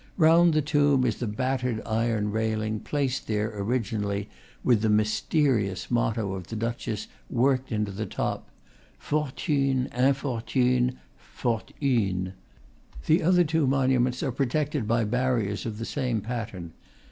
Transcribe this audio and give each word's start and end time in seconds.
Round 0.17 0.55
the 0.55 0.63
tomb 0.63 1.05
is 1.05 1.17
the 1.17 1.27
battered 1.27 1.79
iron 1.85 2.31
railing 2.31 2.79
placed 2.79 3.27
there 3.27 3.51
originally, 3.55 4.29
with 4.63 4.81
the 4.81 4.87
myste 4.87 5.29
rious 5.45 5.91
motto 5.91 6.33
of 6.33 6.47
the 6.47 6.55
duchess 6.55 7.05
worked 7.29 7.71
into 7.71 7.91
the 7.91 8.07
top, 8.07 8.49
fortune 8.97 9.89
infortune 9.93 10.95
fort 11.17 11.71
une. 11.79 12.33
The 13.05 13.21
other 13.21 13.43
two 13.43 13.67
monuments 13.67 14.23
are 14.23 14.31
protected 14.31 14.87
by 14.87 15.03
barriers 15.03 15.67
of 15.67 15.77
the 15.77 15.85
same 15.85 16.19
pattern. 16.21 16.73